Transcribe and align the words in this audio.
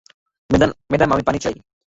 Madam, 0.89 1.09
আমি 1.11 1.23
পানি 1.23 1.39
চাই। 1.39 1.55